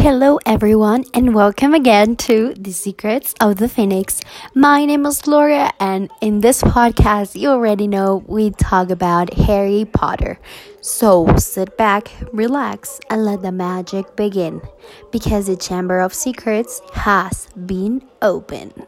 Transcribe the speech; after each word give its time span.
Hello, 0.00 0.38
everyone, 0.46 1.04
and 1.12 1.34
welcome 1.34 1.74
again 1.74 2.14
to 2.28 2.54
The 2.54 2.70
Secrets 2.70 3.34
of 3.40 3.56
the 3.56 3.68
Phoenix. 3.68 4.20
My 4.54 4.84
name 4.84 5.04
is 5.04 5.26
Laura, 5.26 5.72
and 5.80 6.08
in 6.20 6.40
this 6.40 6.62
podcast, 6.62 7.34
you 7.34 7.48
already 7.48 7.88
know 7.88 8.22
we 8.28 8.50
talk 8.50 8.90
about 8.90 9.34
Harry 9.34 9.84
Potter. 9.84 10.38
So 10.80 11.26
sit 11.36 11.76
back, 11.76 12.12
relax, 12.32 13.00
and 13.10 13.24
let 13.24 13.42
the 13.42 13.50
magic 13.50 14.14
begin 14.14 14.62
because 15.10 15.48
the 15.48 15.56
Chamber 15.56 15.98
of 15.98 16.14
Secrets 16.14 16.80
has 16.94 17.48
been 17.66 18.00
opened. 18.22 18.87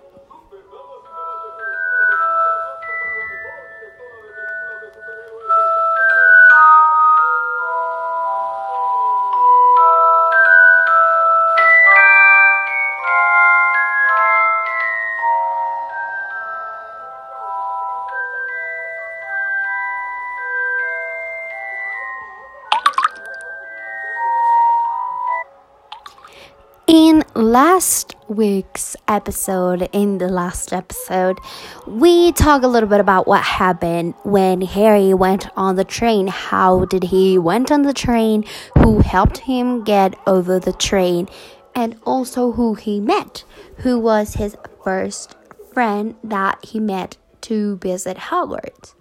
Last 27.51 28.15
week's 28.29 28.95
episode, 29.09 29.89
in 29.93 30.19
the 30.19 30.29
last 30.29 30.73
episode, 30.73 31.37
we 31.85 32.31
talk 32.31 32.63
a 32.63 32.69
little 32.69 32.89
bit 32.89 33.01
about 33.01 33.27
what 33.27 33.43
happened 33.43 34.15
when 34.23 34.61
Harry 34.61 35.13
went 35.15 35.49
on 35.57 35.75
the 35.75 35.83
train. 35.83 36.29
How 36.29 36.85
did 36.85 37.03
he 37.03 37.39
went 37.39 37.73
on 37.73 37.83
the 37.83 37.93
train? 37.93 38.45
Who 38.79 39.01
helped 39.01 39.39
him 39.39 39.83
get 39.83 40.15
over 40.29 40.61
the 40.61 40.73
train? 40.73 41.29
And 41.75 41.97
also 42.07 42.53
who 42.53 42.75
he 42.75 43.01
met, 43.01 43.43
who 43.79 43.99
was 43.99 44.35
his 44.35 44.57
first 44.85 45.35
friend 45.75 46.15
that 46.23 46.65
he 46.65 46.79
met 46.79 47.17
to 47.41 47.79
visit 47.79 48.17
Hogwarts. 48.17 48.95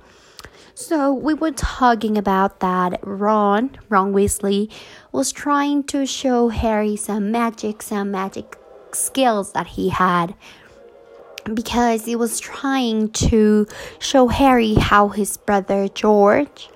So 0.74 1.12
we 1.14 1.34
were 1.34 1.52
talking 1.52 2.18
about 2.18 2.62
that 2.62 3.02
Ron, 3.04 3.78
Ron 3.90 4.14
Weasley, 4.14 4.72
was 5.12 5.32
trying 5.32 5.84
to 5.84 6.06
show 6.06 6.50
Harry 6.50 6.96
some 6.96 7.32
magic, 7.32 7.82
some 7.82 8.12
magic 8.12 8.58
skills 8.92 9.54
that 9.54 9.68
he 9.68 9.90
had. 9.90 10.36
Because 11.52 12.06
he 12.06 12.16
was 12.16 12.40
trying 12.40 13.10
to 13.12 13.66
show 13.98 14.28
Harry 14.28 14.76
how 14.76 15.08
his 15.10 15.38
brother 15.38 15.88
George 15.88 16.70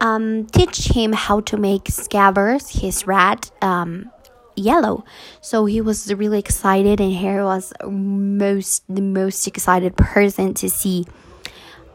um, 0.00 0.46
teach 0.46 0.88
him 0.88 1.12
how 1.12 1.40
to 1.40 1.56
make 1.56 1.84
Scabbers, 1.84 2.80
his 2.80 3.06
rat, 3.06 3.50
um, 3.62 4.10
yellow. 4.56 5.04
So 5.40 5.66
he 5.66 5.80
was 5.80 6.12
really 6.12 6.38
excited, 6.38 7.00
and 7.00 7.14
Harry 7.14 7.42
was 7.42 7.72
most 7.86 8.82
the 8.88 9.02
most 9.02 9.46
excited 9.46 9.96
person 9.96 10.54
to 10.54 10.68
see 10.68 11.06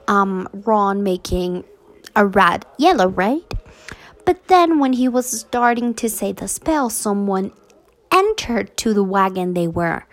um, 0.08 0.48
Ron 0.54 1.04
making 1.04 1.64
a 2.16 2.26
rat 2.26 2.66
yellow, 2.78 3.10
right? 3.10 3.44
But 4.26 4.48
then 4.48 4.80
when 4.80 4.94
he 4.94 5.08
was 5.08 5.30
starting 5.30 5.94
to 5.96 6.10
say 6.10 6.32
the 6.32 6.48
spell, 6.48 6.90
someone 6.90 7.52
entered 8.12 8.76
to 8.78 8.94
the 8.94 9.04
wagon 9.04 9.54
they 9.54 9.68
were. 9.68 10.06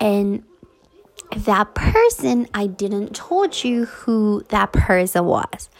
And 0.00 0.44
that 1.36 1.74
person, 1.74 2.48
I 2.52 2.66
didn't 2.66 3.14
told 3.14 3.62
you 3.62 3.86
who 3.86 4.44
that 4.48 4.72
person 4.72 5.24
was. 5.24 5.70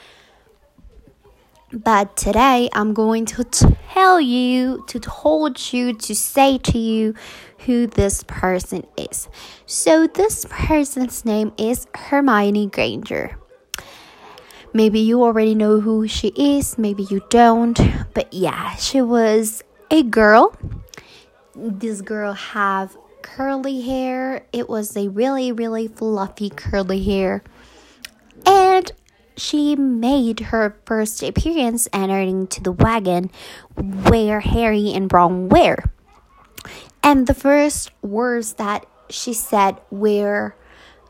But 1.72 2.16
today 2.16 2.68
I'm 2.74 2.92
going 2.92 3.24
to 3.26 3.44
tell 3.44 4.20
you, 4.20 4.84
to 4.88 5.00
told 5.00 5.72
you, 5.72 5.94
to 5.94 6.14
say 6.14 6.58
to 6.58 6.78
you 6.78 7.14
who 7.60 7.86
this 7.86 8.24
person 8.24 8.86
is. 8.96 9.28
So 9.64 10.06
this 10.06 10.46
person's 10.50 11.24
name 11.24 11.52
is 11.56 11.86
Hermione 11.94 12.66
Granger. 12.66 13.38
Maybe 14.74 15.00
you 15.00 15.22
already 15.22 15.54
know 15.54 15.80
who 15.80 16.08
she 16.08 16.28
is, 16.28 16.78
maybe 16.78 17.02
you 17.04 17.22
don't. 17.28 17.78
But 18.14 18.32
yeah, 18.32 18.74
she 18.76 19.02
was 19.02 19.62
a 19.90 20.02
girl. 20.02 20.56
This 21.54 22.00
girl 22.00 22.32
have 22.32 22.96
curly 23.20 23.82
hair. 23.82 24.46
It 24.52 24.68
was 24.68 24.96
a 24.96 25.08
really 25.08 25.52
really 25.52 25.88
fluffy 25.88 26.48
curly 26.48 27.02
hair. 27.02 27.42
And 28.46 28.90
she 29.36 29.76
made 29.76 30.40
her 30.40 30.76
first 30.86 31.22
appearance 31.22 31.88
entering 31.92 32.46
to 32.48 32.62
the 32.62 32.72
wagon 32.72 33.30
where 33.76 34.40
Harry 34.40 34.92
and 34.92 35.12
Ron 35.12 35.48
were. 35.48 35.78
And 37.02 37.26
the 37.26 37.34
first 37.34 37.90
words 38.02 38.54
that 38.54 38.86
she 39.10 39.32
said 39.34 39.80
were, 39.90 40.54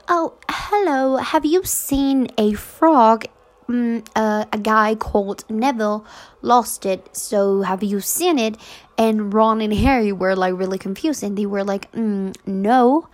Oh, 0.09 0.35
hello, 0.49 1.17
have 1.17 1.45
you 1.45 1.65
seen 1.65 2.29
a 2.37 2.55
frog 2.55 3.27
um, 3.69 4.05
uh, 4.15 4.45
a 4.53 4.59
guy 4.59 4.95
called 4.95 5.45
Neville 5.51 6.05
lost 6.43 6.87
it. 6.87 7.17
So 7.17 7.63
have 7.63 7.83
you 7.83 8.01
seen 8.01 8.39
it? 8.39 8.57
And 8.99 9.33
Ron 9.33 9.61
and 9.61 9.75
Harry 9.75 10.13
were 10.13 10.37
like 10.37 10.55
really 10.57 10.79
confused 10.79 11.23
and 11.23 11.37
they 11.37 11.47
were 11.47 11.65
like, 11.65 11.91
mm, 11.93 12.35
no. 12.47 13.09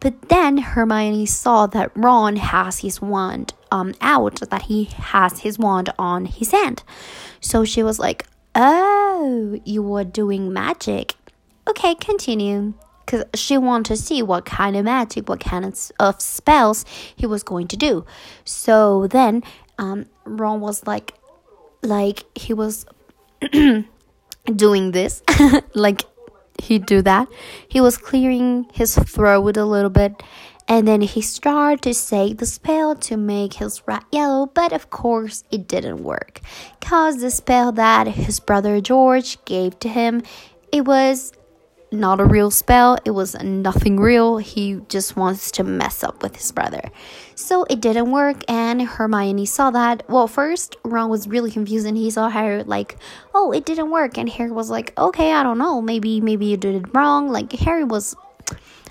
But 0.00 0.28
then 0.28 0.58
Hermione 0.58 1.26
saw 1.26 1.66
that 1.68 1.90
Ron 1.94 2.36
has 2.36 2.80
his 2.80 3.00
wand 3.00 3.54
um, 3.72 3.94
out, 4.00 4.40
that 4.50 4.62
he 4.62 4.84
has 4.84 5.40
his 5.40 5.58
wand 5.58 5.92
on 5.98 6.26
his 6.26 6.50
hand. 6.50 6.82
So 7.40 7.64
she 7.64 7.82
was 7.82 7.98
like, 7.98 8.26
oh, 8.54 9.58
you 9.64 9.82
were 9.82 10.04
doing 10.04 10.52
magic. 10.52 11.14
Okay, 11.66 11.94
continue 11.94 12.74
because 13.04 13.24
she 13.34 13.58
wanted 13.58 13.86
to 13.86 13.96
see 13.96 14.22
what 14.22 14.44
kind 14.44 14.76
of 14.76 14.84
magic, 14.84 15.28
what 15.28 15.40
kind 15.40 15.64
of 15.64 16.20
spells 16.20 16.84
he 17.14 17.26
was 17.26 17.42
going 17.42 17.68
to 17.68 17.76
do. 17.76 18.04
So 18.44 19.06
then 19.06 19.42
um, 19.78 20.06
Ron 20.24 20.60
was 20.60 20.86
like, 20.86 21.14
like 21.82 22.24
he 22.34 22.54
was 22.54 22.86
doing 24.56 24.90
this, 24.92 25.22
like 25.74 26.02
he 26.62 26.78
do 26.78 27.02
that. 27.02 27.28
He 27.68 27.80
was 27.80 27.96
clearing 27.96 28.66
his 28.72 28.94
throat 28.96 29.56
a 29.56 29.64
little 29.64 29.90
bit, 29.90 30.22
and 30.68 30.88
then 30.88 31.00
he 31.02 31.20
started 31.20 31.82
to 31.82 31.94
say 31.94 32.32
the 32.32 32.46
spell 32.46 32.94
to 32.96 33.16
make 33.16 33.54
his 33.54 33.82
rat 33.86 34.04
yellow. 34.10 34.46
But 34.46 34.72
of 34.72 34.90
course, 34.90 35.44
it 35.50 35.68
didn't 35.68 36.02
work, 36.02 36.40
cause 36.80 37.20
the 37.20 37.30
spell 37.30 37.72
that 37.72 38.06
his 38.08 38.40
brother 38.40 38.80
George 38.80 39.44
gave 39.44 39.78
to 39.80 39.88
him, 39.88 40.22
it 40.72 40.84
was 40.84 41.32
not 41.94 42.20
a 42.20 42.24
real 42.24 42.50
spell. 42.50 42.98
It 43.04 43.12
was 43.12 43.34
nothing 43.42 43.98
real. 43.98 44.38
He 44.38 44.80
just 44.88 45.16
wants 45.16 45.50
to 45.52 45.64
mess 45.64 46.02
up 46.04 46.22
with 46.22 46.36
his 46.36 46.52
brother. 46.52 46.90
So 47.34 47.64
it 47.64 47.80
didn't 47.80 48.10
work, 48.10 48.44
and 48.48 48.82
Hermione 48.82 49.46
saw 49.46 49.70
that. 49.70 50.08
Well, 50.08 50.28
first, 50.28 50.76
Ron 50.84 51.08
was 51.08 51.26
really 51.26 51.50
confused, 51.50 51.86
and 51.86 51.96
he 51.96 52.10
saw 52.10 52.28
Harry 52.28 52.62
like, 52.62 52.96
"Oh, 53.34 53.52
it 53.52 53.64
didn't 53.64 53.90
work," 53.90 54.18
and 54.18 54.28
Harry 54.28 54.50
was 54.50 54.70
like, 54.70 54.92
"Okay, 54.98 55.32
I 55.32 55.42
don't 55.42 55.58
know. 55.58 55.80
Maybe, 55.80 56.20
maybe 56.20 56.46
you 56.46 56.56
did 56.56 56.74
it 56.74 56.94
wrong." 56.94 57.30
Like 57.30 57.52
Harry 57.52 57.84
was 57.84 58.14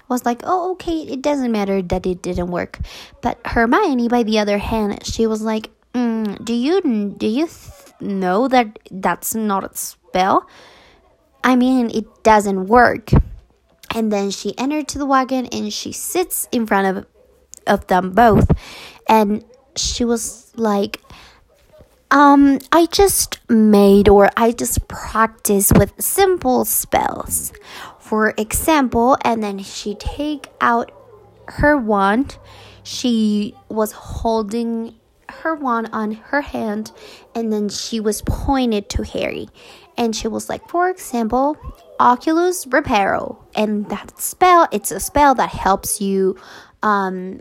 was 0.09 0.25
like, 0.25 0.41
"Oh, 0.44 0.72
okay, 0.74 1.02
it 1.02 1.22
doesn't 1.22 1.52
matter 1.52 1.81
that 1.81 2.06
it 2.06 2.22
didn't 2.22 2.52
work." 2.52 2.80
But 3.22 3.40
Hermione, 3.46 4.08
by 4.08 4.24
the 4.24 4.40
other 4.40 4.58
hand, 4.58 5.06
she 5.06 5.28
was 5.28 5.41
like, 5.41 5.70
mm, 5.94 6.44
"Do 6.44 6.53
you 6.53 6.81
do 7.18 7.28
you 7.28 7.47
th- 7.47 8.02
know 8.02 8.47
that 8.47 8.80
that's 8.91 9.35
not 9.35 9.64
a 9.64 9.72
spell?" 9.75 10.47
I 11.44 11.56
mean, 11.56 11.90
it 11.92 12.24
doesn't 12.24 12.68
work. 12.68 13.12
And 13.94 14.12
then 14.12 14.31
she 14.31 14.58
entered 14.58 14.88
to 14.90 14.98
the 14.98 15.06
wagon 15.06 15.46
and 15.48 15.72
she 15.72 15.92
sits 15.92 16.48
in 16.52 16.66
front 16.66 16.98
of 16.98 17.06
of 17.66 17.88
them 17.88 18.12
both 18.12 18.52
and 19.08 19.44
she 19.76 20.03
was 20.03 20.52
like 20.56 21.02
um 22.12 22.59
I 22.72 22.88
just 22.88 23.40
made 23.50 24.09
or 24.09 24.30
I 24.36 24.52
just 24.52 24.88
practice 24.88 25.72
with 25.74 25.94
simple 26.00 26.66
spells. 26.66 27.52
For 28.00 28.34
example, 28.38 29.17
and 29.23 29.41
then 29.41 29.59
she 29.59 29.96
take 29.96 30.47
out 30.62 30.91
her 31.47 31.78
wand. 31.78 32.38
She 32.84 33.56
was 33.70 33.94
holding 33.94 34.96
her 35.41 35.56
wand 35.56 35.90
on 35.91 36.14
her 36.14 36.41
hand 36.41 36.91
and 37.35 37.52
then 37.52 37.70
she 37.70 38.00
was 38.00 38.22
pointed 38.22 38.90
to 38.90 39.03
Harry. 39.03 39.50
And 39.97 40.16
she 40.16 40.28
was 40.28 40.50
like 40.50 40.68
for 40.70 40.90
example 40.90 41.58
oculus 42.00 42.66
reparo 42.66 43.38
and 43.56 43.90
that 43.90 44.20
spell 44.20 44.68
it's 44.72 44.91
a 44.91 45.00
spell 45.00 45.35
that 45.35 45.50
helps 45.50 46.02
you 46.02 46.35
um 46.82 47.40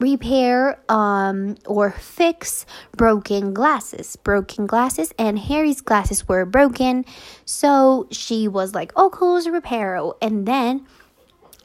repair 0.00 0.80
um 0.88 1.56
or 1.66 1.90
fix 1.92 2.66
broken 2.96 3.54
glasses. 3.54 4.16
Broken 4.16 4.66
glasses 4.66 5.12
and 5.18 5.38
harry's 5.38 5.80
glasses 5.80 6.26
were 6.28 6.44
broken. 6.44 7.04
So 7.44 8.08
she 8.10 8.48
was 8.48 8.74
like 8.74 8.92
oculus 8.96 9.46
reparo 9.46 10.14
and 10.20 10.46
then 10.46 10.86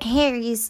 harry's 0.01 0.69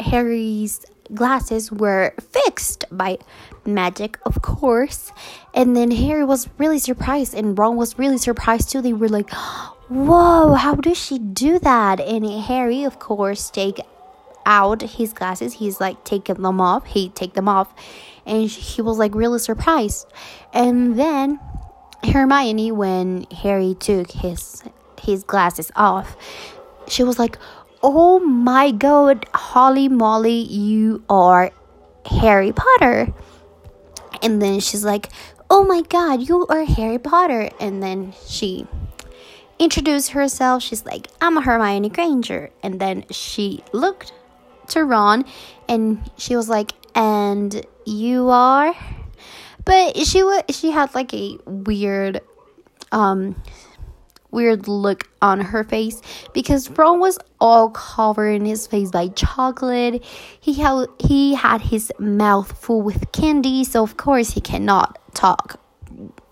harry's 0.00 0.84
glasses 1.14 1.70
were 1.70 2.14
fixed 2.30 2.84
by 2.90 3.18
magic, 3.64 4.18
of 4.24 4.42
course. 4.42 5.12
And 5.54 5.76
then 5.76 5.90
Harry 5.90 6.24
was 6.24 6.48
really 6.58 6.78
surprised, 6.78 7.34
and 7.34 7.58
Ron 7.58 7.76
was 7.76 7.98
really 7.98 8.18
surprised 8.18 8.70
too. 8.70 8.80
They 8.82 8.92
were 8.92 9.08
like, 9.08 9.30
whoa, 9.88 10.54
how 10.54 10.74
does 10.74 10.98
she 10.98 11.18
do 11.18 11.58
that? 11.58 12.00
And 12.00 12.26
Harry, 12.26 12.84
of 12.84 12.98
course, 12.98 13.50
take 13.50 13.80
out 14.46 14.82
his 14.82 15.12
glasses. 15.12 15.54
He's 15.54 15.80
like 15.80 16.02
taking 16.04 16.42
them 16.42 16.60
off. 16.60 16.86
He 16.86 17.10
take 17.10 17.34
them 17.34 17.48
off, 17.48 17.72
and 18.26 18.48
he 18.48 18.82
was 18.82 18.98
like 18.98 19.14
really 19.14 19.38
surprised. 19.38 20.06
And 20.52 20.98
then 20.98 21.38
Hermione, 22.04 22.72
when 22.72 23.26
Harry 23.30 23.76
took 23.78 24.10
his 24.10 24.64
his 25.00 25.24
glasses 25.24 25.70
off, 25.76 26.16
she 26.88 27.04
was 27.04 27.18
like, 27.18 27.38
"Oh 27.82 28.20
my 28.20 28.70
God, 28.70 29.26
Holly 29.34 29.88
Molly, 29.88 30.40
you 30.40 31.02
are 31.08 31.50
Harry 32.06 32.52
Potter." 32.52 33.12
And 34.22 34.40
then 34.40 34.60
she's 34.60 34.84
like, 34.84 35.08
"Oh 35.50 35.64
my 35.64 35.82
God, 35.82 36.28
you 36.28 36.46
are 36.46 36.64
Harry 36.64 36.98
Potter." 36.98 37.50
And 37.60 37.82
then 37.82 38.14
she 38.24 38.66
introduced 39.62 40.10
herself. 40.10 40.62
She's 40.62 40.84
like, 40.84 41.06
I'm 41.20 41.36
a 41.38 41.40
Hermione 41.40 41.88
Granger. 41.88 42.50
And 42.62 42.80
then 42.80 43.04
she 43.10 43.62
looked 43.72 44.12
to 44.68 44.84
Ron 44.84 45.24
and 45.68 46.10
she 46.16 46.36
was 46.36 46.48
like, 46.48 46.72
And 46.94 47.64
you 47.86 48.28
are? 48.28 48.74
But 49.64 49.96
she 49.98 50.22
was 50.22 50.42
she 50.50 50.72
had 50.72 50.94
like 50.94 51.14
a 51.14 51.38
weird 51.46 52.20
um 52.90 53.40
weird 54.32 54.66
look 54.66 55.08
on 55.20 55.40
her 55.40 55.62
face 55.62 56.02
because 56.32 56.68
Ron 56.70 56.98
was 56.98 57.18
all 57.40 57.70
covered 57.70 58.30
in 58.30 58.44
his 58.44 58.66
face 58.66 58.90
by 58.90 59.08
chocolate. 59.08 60.04
He 60.40 60.54
had 60.54 60.86
he 60.98 61.34
had 61.34 61.60
his 61.60 61.92
mouth 61.98 62.58
full 62.58 62.82
with 62.82 63.12
candy, 63.12 63.62
so 63.62 63.82
of 63.82 63.96
course 63.96 64.30
he 64.30 64.40
cannot 64.40 64.98
talk 65.14 65.60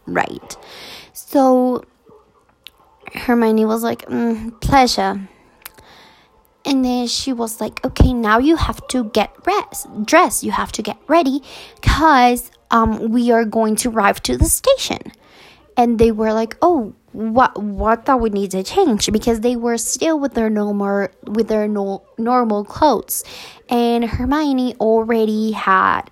right. 0.06 0.56
So 1.12 1.85
Hermione 3.14 3.64
was 3.64 3.82
like, 3.82 4.03
mm, 4.06 4.61
pleasure. 4.61 5.29
And 6.64 6.85
then 6.85 7.06
she 7.06 7.32
was 7.32 7.61
like, 7.61 7.85
okay, 7.85 8.12
now 8.12 8.38
you 8.38 8.56
have 8.56 8.87
to 8.88 9.05
get 9.05 9.35
rest, 9.46 9.88
dress. 10.05 10.44
You 10.44 10.53
have 10.53 10.73
to 10.73 10.82
get 10.82 10.99
ready 11.06 11.43
because 11.81 12.50
um, 12.70 13.11
we 13.11 13.31
are 13.32 13.44
going 13.44 13.76
to 13.76 13.88
arrive 13.88 14.23
to 14.25 14.37
the 14.37 14.44
station. 14.44 14.99
And 15.76 15.99
they 15.99 16.11
were 16.11 16.32
like, 16.32 16.56
oh, 16.61 16.94
what 17.12 17.60
what 17.60 18.06
that 18.06 18.20
we 18.20 18.30
need 18.30 18.52
to 18.52 18.62
change 18.62 19.10
because 19.10 19.40
they 19.40 19.56
were 19.56 19.76
still 19.76 20.18
with 20.18 20.34
their 20.34 20.50
normal 20.50 21.08
with 21.24 21.48
their 21.48 21.66
no, 21.66 22.02
normal 22.18 22.64
clothes. 22.64 23.24
And 23.68 24.04
Hermione 24.04 24.74
already 24.76 25.52
had 25.52 26.02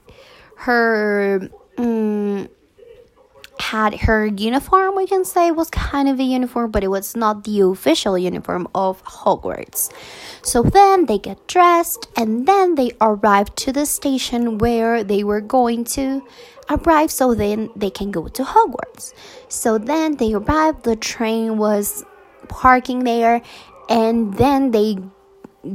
her 0.57 1.49
um, 1.77 2.49
had 3.61 3.95
her 4.01 4.27
uniform, 4.27 4.97
we 4.97 5.07
can 5.07 5.25
say, 5.25 5.51
was 5.51 5.71
kind 5.71 6.09
of 6.09 6.19
a 6.19 6.23
uniform, 6.23 6.71
but 6.71 6.85
it 6.85 6.89
was 6.89 7.17
not 7.17 7.45
the 7.45 7.61
official 7.61 8.17
uniform 8.17 8.67
of 8.75 9.03
Hogwarts. 9.05 9.93
So 10.43 10.63
then 10.63 11.07
they 11.07 11.19
get 11.19 11.47
dressed 11.47 12.09
and 12.17 12.47
then 12.47 12.75
they 12.75 12.93
arrive 13.01 13.55
to 13.57 13.73
the 13.73 13.87
station 13.87 14.59
where 14.59 15.05
they 15.05 15.25
were 15.25 15.41
going 15.41 15.85
to 15.85 16.23
arrive 16.71 17.11
so 17.11 17.35
then 17.35 17.71
they 17.75 17.91
can 17.91 18.11
go 18.11 18.29
to 18.29 18.45
Hogwarts. 18.45 19.13
So 19.49 19.79
then 19.79 20.17
they 20.17 20.35
arrived, 20.35 20.85
the 20.85 20.97
train 20.97 21.59
was 21.59 22.05
parking 22.49 23.05
there, 23.05 23.43
and 23.89 24.35
then 24.35 24.71
they 24.71 24.99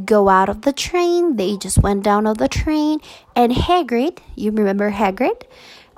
go 0.06 0.30
out 0.30 0.50
of 0.50 0.62
the 0.62 0.74
train. 0.74 1.36
They 1.36 1.58
just 1.58 1.80
went 1.80 2.04
down 2.04 2.26
of 2.28 2.38
the 2.38 2.48
train, 2.48 3.00
and 3.36 3.52
Hagrid, 3.52 4.20
you 4.36 4.52
remember 4.52 4.92
Hagrid? 4.92 5.44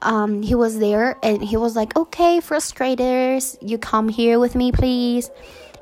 Um, 0.05 0.41
he 0.41 0.55
was 0.55 0.79
there 0.79 1.17
and 1.23 1.43
he 1.43 1.57
was 1.57 1.75
like, 1.75 1.95
okay, 1.97 2.39
frustrators, 2.39 3.57
you 3.61 3.77
come 3.77 4.07
here 4.07 4.39
with 4.39 4.55
me, 4.55 4.71
please. 4.71 5.29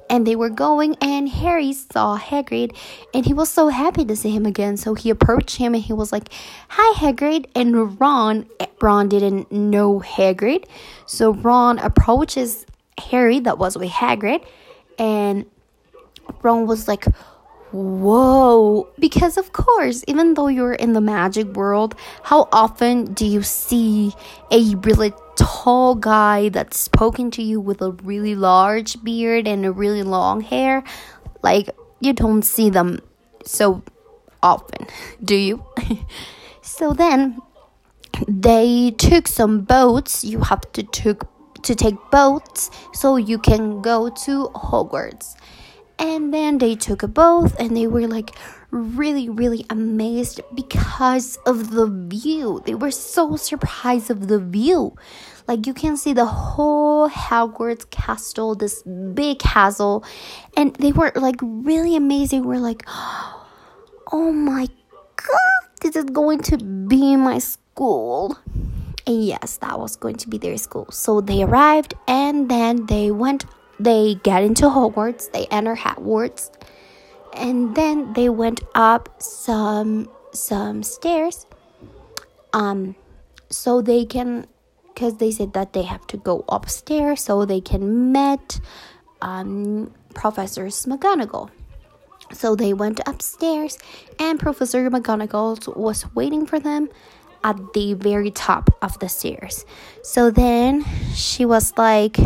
And 0.10 0.28
they 0.28 0.36
were 0.36 0.50
going, 0.50 0.96
and 1.02 1.30
Harry 1.30 1.72
saw 1.74 2.18
Hagrid, 2.18 2.76
and 3.14 3.26
he 3.26 3.34
was 3.34 3.50
so 3.50 3.70
happy 3.70 4.04
to 4.06 4.16
see 4.16 4.32
him 4.32 4.46
again. 4.46 4.76
So 4.76 4.96
he 4.96 5.10
approached 5.10 5.56
him, 5.56 5.74
and 5.74 5.82
he 5.82 5.94
was 5.94 6.12
like, 6.12 6.30
"Hi, 6.68 6.94
Hagrid." 7.00 7.46
And 7.56 8.00
Ron, 8.00 8.46
Ron 8.82 9.08
didn't 9.08 9.52
know 9.52 10.02
Hagrid, 10.02 10.66
so 11.06 11.34
Ron 11.34 11.80
approaches 11.80 12.66
Harry, 13.00 13.40
that 13.40 13.58
was 13.58 13.78
with 13.78 13.90
Hagrid, 13.90 14.46
and 15.00 15.46
Ron 16.42 16.68
was 16.68 16.88
like, 16.88 17.06
Whoa. 17.74 18.88
Because, 19.00 19.36
of 19.36 19.52
course, 19.52 20.04
even 20.08 20.36
though 20.36 20.48
you're 20.48 20.74
in 20.74 20.94
the 20.94 21.02
magic 21.02 21.48
world, 21.56 21.96
how 22.22 22.48
often 22.52 23.14
do 23.14 23.26
you 23.26 23.42
see 23.42 24.14
a 24.52 24.76
really 24.76 25.12
tall 25.36 25.96
guy 25.96 26.50
that's 26.50 26.78
spoken 26.78 27.32
to 27.32 27.42
you 27.42 27.60
with 27.60 27.82
a 27.82 27.92
really 27.92 28.36
large 28.36 29.04
beard 29.04 29.48
and 29.48 29.66
a 29.66 29.72
really 29.72 30.04
long 30.04 30.42
hair? 30.42 30.84
Like, 31.42 31.72
you 32.00 32.14
don't 32.14 32.44
see 32.44 32.70
them 32.70 33.00
so 33.44 33.82
often, 34.44 34.86
do 35.24 35.36
you? 35.36 35.66
so 36.62 36.94
then 36.94 37.40
they 38.28 38.92
took 38.92 39.28
some 39.28 39.62
boats. 39.62 40.24
You 40.24 40.42
have 40.42 40.62
to 40.74 40.84
took 40.84 41.28
to 41.64 41.74
take 41.74 41.96
boats 42.12 42.70
so 42.94 43.16
you 43.16 43.40
can 43.40 43.82
go 43.82 44.10
to 44.10 44.50
Hogwarts. 44.54 45.36
And 46.00 46.34
then 46.34 46.58
they 46.58 46.76
took 46.76 47.04
a 47.04 47.08
boat 47.08 47.52
and 47.60 47.76
they 47.78 47.88
were 47.88 48.08
like 48.08 48.32
really, 48.72 49.30
really 49.30 49.66
amazed 49.70 50.42
because 50.54 51.38
of 51.46 51.72
the 51.72 51.88
view. 51.88 52.62
They 52.66 52.76
were 52.76 52.92
so 52.92 53.36
surprised 53.36 54.10
of 54.10 54.28
the 54.28 54.40
view. 54.40 54.96
Like 55.48 55.68
you 55.68 55.74
can 55.74 55.98
see 55.98 56.14
the 56.14 56.26
whole 56.26 57.10
Hogwarts 57.10 57.90
castle, 57.90 58.56
this 58.56 58.82
big 58.84 59.40
castle, 59.40 60.04
and 60.58 60.74
they 60.76 60.92
were 60.92 61.12
like 61.16 61.40
really 61.42 61.96
amazing. 61.96 62.44
We're 62.44 62.60
like, 62.60 62.84
oh 62.88 64.32
my 64.32 64.68
god, 65.16 65.70
this 65.82 65.96
is 65.96 66.06
going 66.06 66.40
to 66.44 66.58
be 66.58 67.16
my 67.16 67.40
school. 67.40 68.38
And 69.06 69.26
yes, 69.26 69.58
that 69.58 69.80
was 69.80 69.98
going 69.98 70.16
to 70.16 70.30
be 70.30 70.38
their 70.38 70.58
school. 70.58 70.90
So 70.92 71.20
they 71.20 71.44
arrived 71.44 71.94
and 72.08 72.50
then 72.50 72.86
they 72.86 73.12
went 73.12 73.46
they 73.80 74.16
get 74.24 74.44
into 74.44 74.66
Hogwarts, 74.66 75.32
they 75.32 75.46
enter 75.48 75.76
Hogwarts, 75.76 76.52
and 77.34 77.76
then 77.76 78.14
they 78.14 78.30
went 78.30 78.62
up 78.76 79.22
some 79.22 80.10
some 80.32 80.84
stairs. 80.84 81.46
Um, 82.54 82.96
so 83.50 83.82
they 83.82 84.06
can, 84.06 84.48
because 84.88 85.18
they 85.18 85.32
said 85.32 85.54
that 85.54 85.74
they 85.74 85.84
have 85.84 86.06
to 86.08 86.18
go 86.18 86.44
upstairs 86.50 87.22
so 87.22 87.46
they 87.46 87.62
can 87.62 88.12
meet 88.12 88.60
um, 89.22 89.94
Professor 90.14 90.66
McGonagall. 90.66 91.50
So 92.32 92.56
they 92.56 92.74
went 92.74 93.00
upstairs, 93.06 93.78
and 94.20 94.40
Professor 94.40 94.90
McGonagall 94.90 95.76
was 95.76 96.06
waiting 96.16 96.46
for 96.46 96.60
them 96.60 96.90
at 97.44 97.58
the 97.74 97.94
very 97.94 98.32
top 98.32 98.70
of 98.82 98.98
the 99.00 99.10
stairs. 99.10 99.66
So 100.02 100.32
then 100.32 100.86
she 101.14 101.46
was 101.46 101.74
like, 101.78 102.18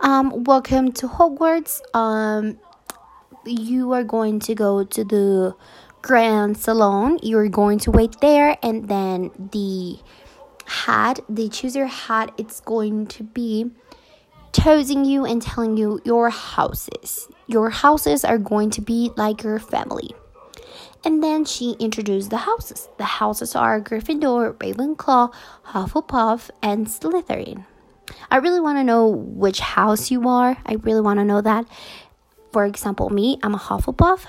um, 0.00 0.44
welcome 0.44 0.92
to 0.92 1.08
Hogwarts. 1.08 1.80
Um, 1.94 2.58
you 3.44 3.92
are 3.92 4.04
going 4.04 4.40
to 4.40 4.54
go 4.54 4.84
to 4.84 5.04
the 5.04 5.54
Grand 6.02 6.56
Salon. 6.56 7.18
You're 7.22 7.48
going 7.48 7.78
to 7.80 7.90
wait 7.90 8.20
there, 8.20 8.56
and 8.62 8.88
then 8.88 9.30
the 9.52 9.98
hat, 10.66 11.20
the 11.28 11.48
chooser 11.48 11.86
hat, 11.86 12.32
it's 12.38 12.60
going 12.60 13.06
to 13.08 13.24
be 13.24 13.70
choosing 14.52 15.04
you 15.04 15.24
and 15.24 15.40
telling 15.40 15.76
you 15.76 16.00
your 16.04 16.30
houses. 16.30 17.28
Your 17.46 17.70
houses 17.70 18.24
are 18.24 18.38
going 18.38 18.70
to 18.70 18.80
be 18.80 19.10
like 19.16 19.42
your 19.42 19.58
family. 19.58 20.10
And 21.04 21.22
then 21.22 21.44
she 21.44 21.76
introduced 21.78 22.30
the 22.30 22.38
houses. 22.38 22.88
The 22.98 23.04
houses 23.04 23.54
are 23.54 23.80
Gryffindor, 23.80 24.54
Ravenclaw, 24.54 25.32
Hufflepuff, 25.66 26.50
and 26.62 26.86
Slytherin. 26.86 27.64
I 28.30 28.36
really 28.38 28.60
want 28.60 28.78
to 28.78 28.84
know 28.84 29.08
which 29.08 29.60
house 29.60 30.10
you 30.10 30.28
are. 30.28 30.56
I 30.66 30.74
really 30.74 31.00
want 31.00 31.18
to 31.18 31.24
know 31.24 31.40
that. 31.40 31.66
For 32.52 32.64
example, 32.64 33.10
me, 33.10 33.38
I'm 33.42 33.54
a 33.54 33.58
Hufflepuff, 33.58 34.26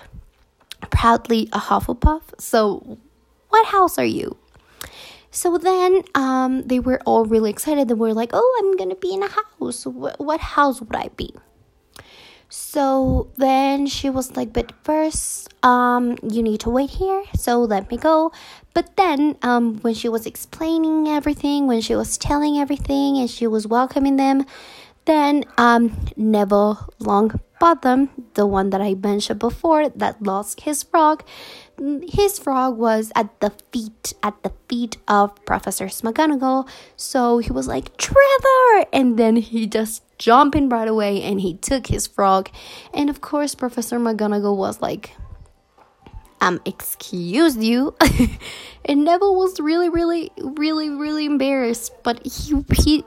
proudly 0.90 1.50
a 1.54 1.60
Hufflepuff. 1.60 2.22
So, 2.40 2.98
what 3.50 3.68
house 3.68 3.98
are 3.98 4.06
you? 4.06 4.38
So 5.32 5.58
then 5.58 6.02
um, 6.16 6.64
they 6.64 6.80
were 6.80 7.00
all 7.06 7.26
really 7.26 7.52
excited. 7.52 7.88
They 7.88 7.94
were 7.94 8.14
like, 8.14 8.32
oh, 8.34 8.60
I'm 8.60 8.76
going 8.76 8.90
to 8.90 8.96
be 8.96 9.14
in 9.14 9.22
a 9.22 9.28
house. 9.28 9.86
What, 9.86 10.20
what 10.20 10.40
house 10.40 10.82
would 10.82 10.96
I 10.96 11.10
be? 11.16 11.34
So 12.50 13.28
then 13.36 13.88
she 13.88 14.10
was 14.10 14.36
like, 14.36 14.54
but 14.54 14.72
first, 14.84 15.50
um, 15.64 16.18
you 16.24 16.42
need 16.42 16.62
to 16.62 16.70
wait 16.70 16.92
here. 16.92 17.24
So 17.36 17.62
let 17.62 17.92
me 17.92 17.98
go. 17.98 18.32
But 18.74 18.96
then, 18.96 19.36
um, 19.42 19.78
when 19.82 19.94
she 19.94 20.08
was 20.08 20.26
explaining 20.26 21.08
everything, 21.08 21.68
when 21.68 21.82
she 21.82 21.96
was 21.96 22.18
telling 22.18 22.58
everything, 22.58 23.18
and 23.18 23.30
she 23.30 23.48
was 23.48 23.68
welcoming 23.68 24.16
them, 24.16 24.46
then 25.06 25.46
um, 25.58 25.98
Neville 26.16 26.88
bottom, 27.60 28.10
the 28.36 28.46
one 28.46 28.70
that 28.70 28.82
I 28.82 28.94
mentioned 28.94 29.40
before 29.40 29.90
that 29.90 30.22
lost 30.22 30.62
his 30.62 30.84
frog, 30.84 31.24
his 32.08 32.40
frog 32.40 32.78
was 32.78 33.12
at 33.16 33.40
the 33.40 33.52
feet 33.72 34.14
at 34.24 34.42
the 34.44 34.52
feet 34.68 34.98
of 35.08 35.34
Professor 35.46 35.86
McGonagall. 35.86 36.68
So 36.96 37.38
he 37.38 37.52
was 37.52 37.68
like, 37.68 37.96
Trevor! 37.98 38.86
And 38.92 39.18
then 39.18 39.36
he 39.36 39.68
just 39.68 40.04
jumped 40.18 40.56
in 40.56 40.70
right 40.70 40.88
away 40.88 41.22
and 41.22 41.40
he 41.42 41.56
took 41.56 41.88
his 41.88 42.08
frog. 42.08 42.50
And 42.94 43.10
of 43.10 43.22
course, 43.22 43.56
Professor 43.56 44.00
McGonagall 44.00 44.58
was 44.58 44.82
like, 44.82 45.12
um, 46.42 46.62
excuse 46.66 47.58
you. 47.58 47.96
and 48.86 49.04
Neville 49.04 49.36
was 49.36 49.60
really, 49.60 49.90
really, 49.90 50.32
really, 50.38 50.90
really 50.90 51.26
embarrassed. 51.26 51.92
But 52.04 52.26
he, 52.26 52.64
he, 52.74 53.04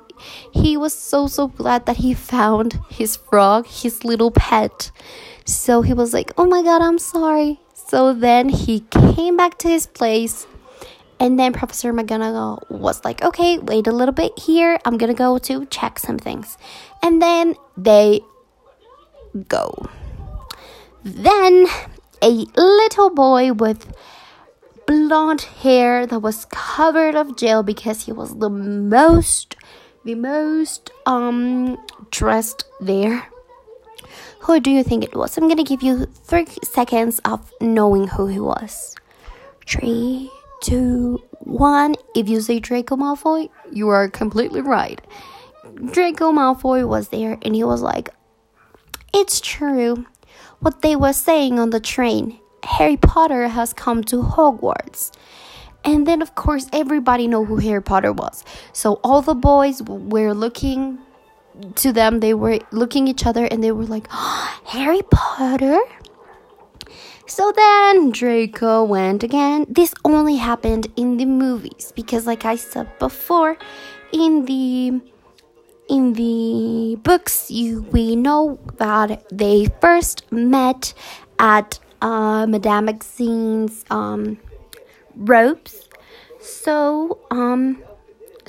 he 0.53 0.77
was 0.77 0.95
so, 0.95 1.27
so 1.27 1.49
glad 1.49 1.87
that 1.87 1.99
he 1.99 2.15
found 2.15 2.81
his 2.89 3.17
frog, 3.17 3.67
his 3.67 4.05
little 4.05 4.31
pet. 4.31 4.91
So 5.45 5.83
he 5.83 5.93
was 5.93 6.13
like, 6.13 6.33
oh 6.37 6.47
my 6.47 6.63
god, 6.63 6.83
I'm 6.83 6.99
sorry. 6.99 7.61
So 7.91 8.15
then 8.15 8.51
he 8.51 8.87
came 8.93 9.37
back 9.37 9.59
to 9.59 9.69
his 9.69 9.89
place. 9.89 10.47
And 11.19 11.37
then 11.41 11.53
Professor 11.53 11.93
McGonagall 11.93 12.71
was 12.71 13.05
like, 13.05 13.21
okay, 13.25 13.59
wait 13.59 13.89
a 13.89 13.91
little 13.91 14.15
bit 14.15 14.39
here. 14.39 14.79
I'm 14.85 14.97
gonna 14.97 15.13
go 15.13 15.39
to 15.39 15.67
check 15.67 15.99
some 15.99 16.17
things. 16.17 16.57
And 17.03 17.21
then 17.21 17.57
they 17.77 18.21
go. 19.49 19.89
Then 21.03 21.67
a 22.23 22.47
little 22.57 23.11
boy 23.11 23.55
with 23.55 23.93
blonde 24.87 25.43
hair 25.43 26.07
that 26.07 26.21
was 26.21 26.45
covered 26.45 27.17
of 27.17 27.37
gel 27.37 27.65
because 27.65 28.07
he 28.07 28.13
was 28.13 28.39
the 28.39 28.51
most 28.51 29.57
the 30.05 30.15
most 30.15 30.91
um 31.07 31.77
dressed 32.11 32.65
there 32.81 33.30
who 34.41 34.61
do 34.61 34.71
you 34.71 34.83
think 34.83 35.05
it 35.05 35.15
was 35.15 35.37
i'm 35.37 35.49
gonna 35.49 35.65
give 35.65 35.83
you 35.83 36.07
three 36.07 36.47
seconds 36.63 37.21
of 37.25 37.53
knowing 37.61 38.09
who 38.09 38.27
he 38.27 38.41
was 38.41 38.97
three 39.67 40.31
two 40.63 41.23
one 41.41 41.95
if 42.15 42.29
you 42.29 42.41
say 42.41 42.59
draco 42.61 42.97
malfoy 42.97 43.49
you 43.73 43.89
are 43.89 44.09
completely 44.09 44.61
right 44.61 45.01
draco 45.93 46.33
malfoy 46.33 46.87
was 46.87 47.09
there 47.09 47.39
and 47.43 47.55
he 47.55 47.65
was 47.65 47.83
like 47.83 48.11
it's 49.13 49.41
true 49.41 50.05
what 50.61 50.83
they 50.83 50.95
were 50.95 51.13
saying 51.13 51.59
on 51.59 51.71
the 51.71 51.81
train. 51.81 52.39
Harry 52.65 52.97
Potter 52.97 53.49
has 53.49 53.73
come 53.73 54.05
to 54.05 54.23
Hogwarts. 54.23 55.11
And 55.85 56.07
then 56.07 56.21
of 56.21 56.35
course 56.35 56.67
everybody 56.73 57.27
know 57.27 57.45
who 57.45 57.57
Harry 57.57 57.83
Potter 57.83 58.13
was. 58.13 58.45
So 58.73 59.01
all 59.03 59.23
the 59.23 59.35
boys 59.35 59.83
were 59.83 60.35
looking 60.35 60.99
to 61.77 61.93
them, 61.93 62.21
they 62.21 62.35
were 62.35 62.59
looking 62.73 63.09
each 63.09 63.27
other 63.27 63.45
and 63.45 63.63
they 63.63 63.73
were 63.73 63.87
like, 63.87 64.07
oh, 64.11 64.61
"Harry 64.67 65.03
Potter?" 65.11 65.81
So 67.27 67.53
then 67.55 68.11
Draco 68.11 68.83
went 68.83 69.23
again. 69.23 69.67
This 69.69 69.95
only 70.05 70.37
happened 70.37 70.89
in 70.97 71.17
the 71.17 71.27
movies 71.27 71.93
because 71.95 72.27
like 72.27 72.45
I 72.45 72.57
said 72.57 72.99
before, 72.99 73.57
in 74.13 74.47
the 74.47 75.01
in 75.89 76.13
the 76.15 76.97
books, 77.03 77.51
you 77.51 77.83
we 77.93 78.17
know 78.17 78.59
that 78.79 79.25
they 79.31 79.69
first 79.81 80.31
met 80.33 80.95
at 81.39 81.79
uh, 82.03 82.47
Madame 82.47 82.87
Maxine's 82.87 83.85
um, 83.91 84.39
robes. 85.17 85.89
So, 86.41 87.19
um, 87.31 87.83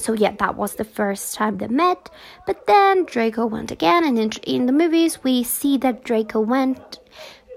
so 0.01 0.13
yeah, 0.13 0.35
that 0.39 0.55
was 0.55 0.75
the 0.75 0.83
first 0.83 1.35
time 1.35 1.57
they 1.57 1.67
met. 1.67 2.09
But 2.47 2.67
then 2.67 3.05
Draco 3.05 3.45
went 3.45 3.71
again, 3.71 4.03
and 4.03 4.17
in, 4.17 4.31
in 4.43 4.65
the 4.65 4.73
movies, 4.73 5.23
we 5.23 5.43
see 5.43 5.77
that 5.77 6.03
Draco 6.03 6.39
went, 6.39 6.99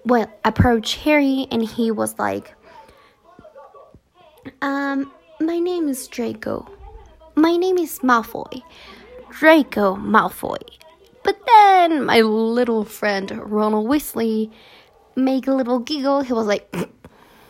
well, 0.04 0.30
approached 0.44 1.00
Harry, 1.00 1.46
and 1.50 1.64
he 1.64 1.90
was 1.90 2.18
like, 2.18 2.54
um, 4.60 5.10
my 5.40 5.58
name 5.58 5.88
is 5.88 6.06
Draco. 6.08 6.70
My 7.34 7.56
name 7.56 7.78
is 7.78 8.00
Malfoy. 8.00 8.62
Draco 9.30 9.96
Malfoy. 9.96 10.58
But 11.22 11.38
then 11.46 12.04
my 12.04 12.20
little 12.20 12.84
friend 12.84 13.32
Ronald 13.44 13.88
Weasley 13.88 14.52
made 15.16 15.48
a 15.48 15.54
little 15.54 15.78
giggle. 15.78 16.20
He 16.20 16.32
was 16.32 16.46
like, 16.46 16.72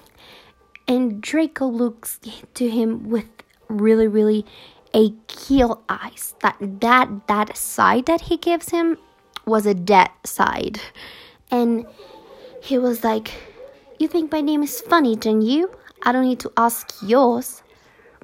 and 0.88 1.20
Draco 1.20 1.66
looks 1.66 2.20
to 2.54 2.68
him 2.68 3.10
with 3.10 3.26
really, 3.68 4.06
really 4.06 4.46
a 4.94 5.10
keel 5.26 5.82
eyes. 5.88 6.34
That 6.40 6.56
that 6.80 7.26
that 7.26 7.56
side 7.56 8.06
that 8.06 8.22
he 8.22 8.36
gives 8.36 8.70
him 8.70 8.96
was 9.44 9.66
a 9.66 9.74
dead 9.74 10.10
side, 10.24 10.80
and 11.50 11.86
he 12.62 12.78
was 12.78 13.04
like, 13.04 13.32
"You 13.98 14.08
think 14.08 14.32
my 14.32 14.40
name 14.40 14.62
is 14.62 14.80
funny, 14.80 15.16
don't 15.16 15.42
you? 15.42 15.70
I 16.02 16.12
don't 16.12 16.24
need 16.24 16.40
to 16.40 16.52
ask 16.56 16.90
yours." 17.02 17.62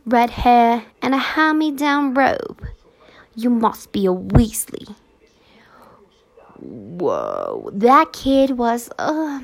Red 0.07 0.31
hair 0.31 0.85
and 1.03 1.15
a 1.15 1.19
hand-me-down 1.19 2.15
robe. 2.15 2.67
You 3.37 3.51
must 3.51 3.93
be 3.93 4.07
a 4.07 4.13
Weasley. 4.13 4.97
Whoa, 6.59 7.71
that 7.73 8.13
kid 8.13 8.57
was, 8.57 8.91
uh, 8.99 9.41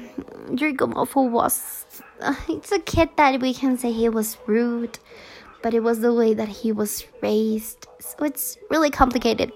Draco 0.55 0.87
Malfoy 0.87 1.31
was, 1.31 1.85
uh, 2.21 2.35
it's 2.49 2.73
a 2.73 2.79
kid 2.79 3.11
that 3.17 3.41
we 3.41 3.53
can 3.55 3.77
say 3.79 3.93
he 3.93 4.09
was 4.09 4.39
rude, 4.47 4.99
but 5.67 5.75
it 5.75 5.83
was 5.83 5.99
the 5.99 6.15
way 6.15 6.33
that 6.33 6.47
he 6.47 6.71
was 6.71 7.03
raised. 7.21 7.89
So 7.99 8.25
it's 8.25 8.57
really 8.71 8.89
complicated. 8.89 9.51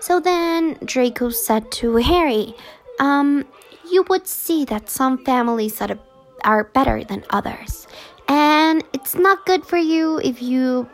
So 0.00 0.20
then 0.20 0.76
Draco 0.84 1.30
said 1.30 1.72
to 1.80 1.96
Harry, 1.96 2.52
um, 3.00 3.46
you 3.90 4.04
would 4.10 4.26
see 4.26 4.66
that 4.66 4.90
some 4.90 5.24
families 5.24 5.80
are, 5.80 5.98
are 6.44 6.64
better 6.64 7.04
than 7.04 7.24
others. 7.30 7.88
And 8.28 8.84
it's 8.92 9.14
not 9.14 9.46
good 9.46 9.64
for 9.64 9.78
you 9.78 10.20
if 10.22 10.42
you 10.42 10.86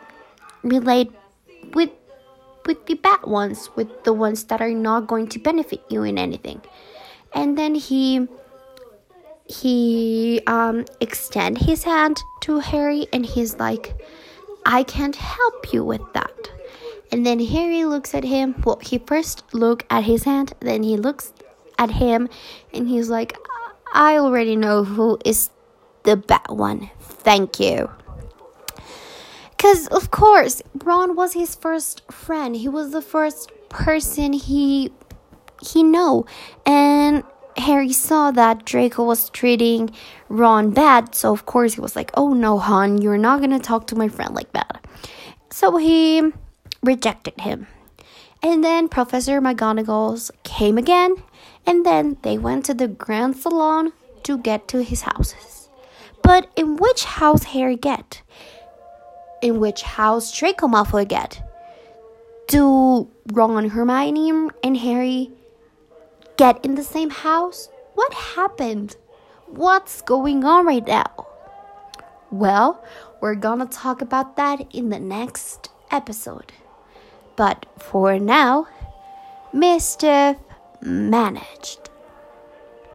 relate 0.63 1.11
with 1.73 1.89
with 2.65 2.85
the 2.85 2.95
bad 2.95 3.23
ones, 3.23 3.69
with 3.75 4.05
the 4.05 4.13
ones 4.13 4.45
that 4.45 4.61
are 4.61 4.71
not 4.71 5.07
going 5.07 5.27
to 5.35 5.39
benefit 5.39 5.83
you 5.89 6.03
in 6.03 6.17
anything. 6.17 6.61
And 7.33 7.57
then 7.57 7.75
he 7.75 8.29
he 9.49 10.41
um 10.45 10.85
extend 11.01 11.57
his 11.57 11.83
hand 11.83 12.21
to 12.41 12.59
Harry 12.59 13.07
and 13.11 13.25
he's 13.25 13.57
like, 13.57 13.99
I 14.65 14.83
can't 14.83 15.15
help 15.15 15.73
you 15.73 15.83
with 15.83 16.01
that. 16.13 16.51
And 17.11 17.25
then 17.25 17.39
Harry 17.39 17.85
looks 17.85 18.13
at 18.13 18.23
him. 18.23 18.61
Well, 18.63 18.79
he 18.81 18.99
first 18.99 19.43
look 19.51 19.85
at 19.89 20.03
his 20.03 20.23
hand, 20.23 20.53
then 20.59 20.83
he 20.83 20.95
looks 20.95 21.33
at 21.79 21.89
him 21.91 22.29
and 22.73 22.87
he's 22.87 23.09
like, 23.09 23.35
I 23.91 24.17
already 24.17 24.55
know 24.55 24.83
who 24.83 25.17
is 25.25 25.49
the 26.03 26.15
bad 26.15 26.49
one. 26.49 26.91
Thank 26.99 27.59
you. 27.59 27.89
Because, 29.49 29.87
of 29.87 30.11
course, 30.11 30.61
Ron 30.85 31.15
was 31.15 31.33
his 31.33 31.55
first 31.55 32.01
friend. 32.11 32.55
He 32.55 32.69
was 32.69 32.91
the 32.91 33.01
first 33.01 33.51
person 33.67 34.31
he 34.31 34.91
he 35.61 35.83
know. 35.83 36.25
And 36.65 37.23
Harry 37.59 37.91
saw 37.93 38.31
that 38.31 38.65
Draco 38.65 39.03
was 39.03 39.29
treating 39.29 39.91
Ron 40.27 40.71
bad, 40.71 41.15
so 41.15 41.31
of 41.31 41.45
course 41.45 41.73
he 41.73 41.81
was 41.81 41.95
like, 41.95 42.11
"Oh 42.15 42.33
no, 42.33 42.59
hon, 42.59 43.01
you're 43.01 43.17
not 43.17 43.41
gonna 43.41 43.59
talk 43.59 43.87
to 43.87 43.95
my 43.95 44.07
friend 44.07 44.33
like 44.33 44.51
that." 44.53 44.85
So 45.49 45.77
he 45.77 46.31
rejected 46.83 47.39
him. 47.41 47.67
And 48.41 48.63
then 48.63 48.87
Professor 48.87 49.41
McGonagall 49.41 50.31
came 50.43 50.77
again, 50.77 51.15
and 51.65 51.85
then 51.85 52.17
they 52.21 52.37
went 52.37 52.65
to 52.65 52.73
the 52.73 52.87
Grand 52.87 53.35
Salon 53.35 53.91
to 54.23 54.37
get 54.37 54.67
to 54.69 54.81
his 54.81 55.01
houses. 55.01 55.69
But 56.23 56.47
in 56.55 56.77
which 56.77 57.03
house 57.03 57.43
Harry 57.43 57.75
get? 57.75 58.21
in 59.41 59.59
which 59.59 59.81
house 59.83 60.31
Draco 60.31 60.67
Malfoy 60.67 61.07
get? 61.07 61.41
Do 62.47 63.07
Ron, 63.31 63.69
Hermione, 63.69 64.49
and 64.63 64.77
Harry 64.77 65.31
get 66.39 66.63
in 66.63 66.75
the 66.75 66.83
same 66.85 67.09
house? 67.09 67.67
What 67.95 68.13
happened? 68.13 68.95
What's 69.47 70.01
going 70.01 70.45
on 70.45 70.65
right 70.65 70.87
now? 70.87 71.27
Well, 72.31 72.81
we're 73.19 73.35
gonna 73.35 73.65
talk 73.65 74.01
about 74.01 74.37
that 74.37 74.73
in 74.73 74.87
the 74.87 75.01
next 75.01 75.69
episode. 75.91 76.53
But 77.35 77.65
for 77.77 78.17
now, 78.19 78.67
mischief 79.51 80.37
managed. 80.81 81.88